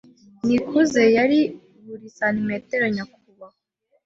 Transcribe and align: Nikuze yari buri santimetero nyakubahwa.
Nikuze 0.45 1.03
yari 1.17 1.39
buri 1.85 2.07
santimetero 2.17 2.85
nyakubahwa. 2.95 3.47